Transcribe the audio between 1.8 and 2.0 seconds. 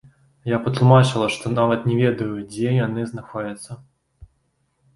не